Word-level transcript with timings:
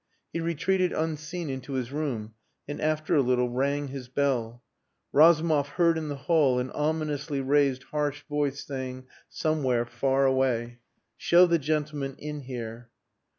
He 0.33 0.39
retreated 0.39 0.93
unseen 0.93 1.47
into 1.51 1.73
his 1.73 1.91
room, 1.91 2.33
and 2.67 2.81
after 2.81 3.13
a 3.15 3.21
little 3.21 3.51
rang 3.51 3.89
his 3.89 4.07
bell. 4.07 4.63
Razumov 5.13 5.67
heard 5.77 5.95
in 5.95 6.07
the 6.07 6.15
hall 6.25 6.57
an 6.57 6.71
ominously 6.71 7.39
raised 7.39 7.83
harsh 7.83 8.23
voice 8.23 8.65
saying 8.65 9.05
somewhere 9.29 9.85
far 9.85 10.25
away 10.25 10.79
"Show 11.17 11.45
the 11.45 11.59
gentleman 11.59 12.15
in 12.17 12.39
here." 12.39 12.89